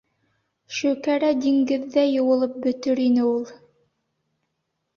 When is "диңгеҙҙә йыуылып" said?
1.43-2.57